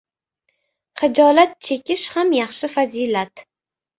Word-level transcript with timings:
Xijolat 1.01 1.51
chekish 1.67 2.07
ham 2.15 2.29
yaxshi 2.39 2.71
fazilat. 2.79 3.33